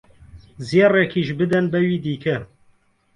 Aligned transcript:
زێڕێکیش 0.69 1.29
بدەن 1.39 1.65
بەوی 1.73 2.01
دیکە 2.03 2.37